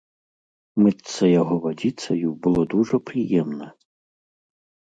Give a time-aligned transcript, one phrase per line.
[0.83, 3.67] Мыцца яго вадзіцаю было дужа прыемна.